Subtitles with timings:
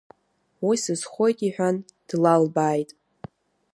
[0.65, 1.75] Уи сызхоит,— иҳәан,
[2.07, 2.89] длалбааит.